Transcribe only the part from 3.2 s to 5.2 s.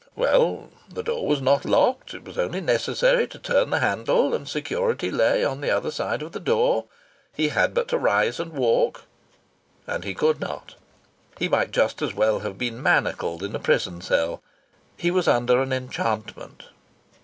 to turn the handle, and security